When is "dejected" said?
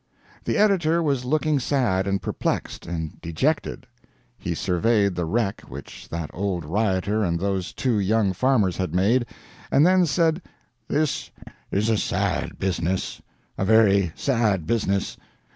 3.21-3.85